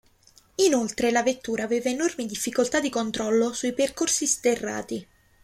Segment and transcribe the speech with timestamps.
[0.55, 5.07] Inoltre la vettura aveva enormi difficoltà di controllo sui percorsi sterrati.